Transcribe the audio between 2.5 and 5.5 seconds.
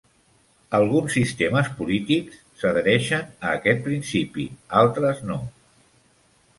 s'adhereixen a aquest principi, altres no.